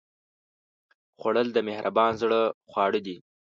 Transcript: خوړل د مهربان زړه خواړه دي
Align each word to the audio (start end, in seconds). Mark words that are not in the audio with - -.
خوړل 1.19 1.47
د 1.53 1.57
مهربان 1.69 2.11
زړه 2.21 2.41
خواړه 2.69 2.99
دي 3.05 3.17